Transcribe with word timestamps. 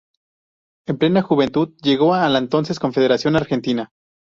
En 0.87 0.97
plena 0.97 1.21
juventud, 1.21 1.75
llegó 1.83 2.15
a 2.15 2.27
la 2.27 2.39
entonces 2.39 2.79
Confederación 2.79 3.35
Argentina. 3.35 3.91